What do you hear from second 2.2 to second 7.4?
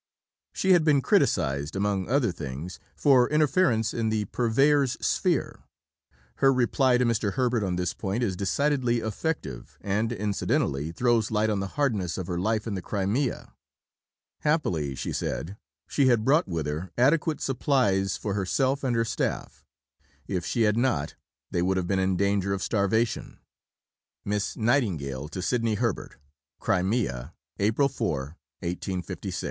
things, for interference in the Purveyor's sphere. Her reply to Mr.